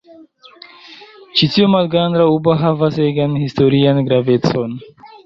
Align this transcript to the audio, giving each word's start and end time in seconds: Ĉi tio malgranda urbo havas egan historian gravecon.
Ĉi 1.41 1.49
tio 1.55 1.67
malgranda 1.73 2.25
urbo 2.37 2.55
havas 2.63 2.97
egan 3.05 3.37
historian 3.43 4.01
gravecon. 4.09 4.75